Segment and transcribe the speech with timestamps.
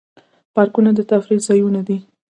[0.55, 1.97] پارکونه د تفریح ځایونه دي